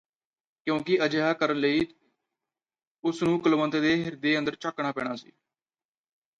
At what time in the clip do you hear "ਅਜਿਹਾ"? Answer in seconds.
1.05-1.33